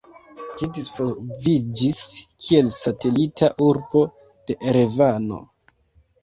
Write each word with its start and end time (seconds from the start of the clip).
Ĝi 0.59 0.67
disvolviĝis 0.77 1.99
kiel 2.45 2.71
satelita 2.79 3.51
urbo 3.67 4.03
de 4.49 4.57
Erevano. 4.73 5.41